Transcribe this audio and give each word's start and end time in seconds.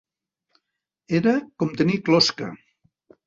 Era 1.19 1.35
com 1.63 1.75
tenir 1.81 1.99
closca. 2.09 2.51